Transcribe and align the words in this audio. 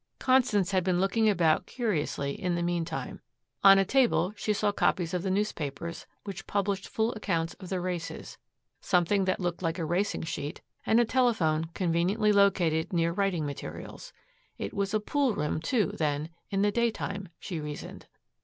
Constance 0.17 0.71
had 0.71 0.83
been 0.83 0.99
looking 0.99 1.29
about 1.29 1.67
curiously 1.67 2.31
in 2.31 2.55
the 2.55 2.63
meantime. 2.63 3.21
On 3.63 3.77
a 3.77 3.85
table 3.85 4.33
she 4.35 4.51
saw 4.51 4.71
copies 4.71 5.13
of 5.13 5.21
the 5.21 5.29
newspapers 5.29 6.07
which 6.23 6.47
published 6.47 6.87
full 6.87 7.13
accounts 7.13 7.53
of 7.59 7.69
the 7.69 7.79
races, 7.79 8.39
something 8.79 9.25
that 9.25 9.39
looked 9.39 9.61
like 9.61 9.77
a 9.77 9.85
racing 9.85 10.23
sheet, 10.23 10.63
and 10.87 10.99
a 10.99 11.05
telephone 11.05 11.65
conveniently 11.75 12.31
located 12.31 12.91
near 12.91 13.11
writing 13.11 13.45
materials. 13.45 14.11
It 14.57 14.73
was 14.73 14.91
a 14.95 14.99
poolroom, 14.99 15.61
too, 15.61 15.91
then, 15.95 16.29
in 16.49 16.63
the 16.63 16.71
daytime, 16.71 17.29
she 17.37 17.59
reasoned. 17.59 18.07